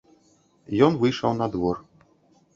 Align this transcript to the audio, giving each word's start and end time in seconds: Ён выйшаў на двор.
Ён 0.87 0.97
выйшаў 1.03 1.37
на 1.43 1.51
двор. 1.59 1.77